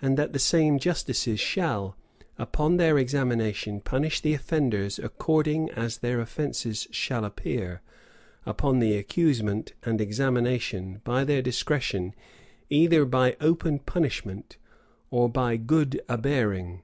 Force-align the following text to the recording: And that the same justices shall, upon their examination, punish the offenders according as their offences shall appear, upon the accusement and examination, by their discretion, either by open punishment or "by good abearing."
And 0.00 0.16
that 0.18 0.32
the 0.32 0.38
same 0.38 0.78
justices 0.78 1.40
shall, 1.40 1.96
upon 2.38 2.76
their 2.76 2.96
examination, 2.96 3.80
punish 3.80 4.20
the 4.20 4.34
offenders 4.34 5.00
according 5.00 5.68
as 5.70 5.98
their 5.98 6.20
offences 6.20 6.86
shall 6.92 7.24
appear, 7.24 7.82
upon 8.46 8.78
the 8.78 8.94
accusement 8.96 9.72
and 9.82 10.00
examination, 10.00 11.00
by 11.02 11.24
their 11.24 11.42
discretion, 11.42 12.14
either 12.70 13.04
by 13.04 13.36
open 13.40 13.80
punishment 13.80 14.58
or 15.10 15.28
"by 15.28 15.56
good 15.56 16.00
abearing." 16.08 16.82